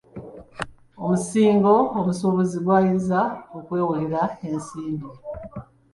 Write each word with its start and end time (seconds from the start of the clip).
Omusingo 1.01 1.73
omusuubuzi 1.99 2.57
kwayinza 2.65 3.19
okwewolera 3.57 4.21
ensimbi. 4.49 5.09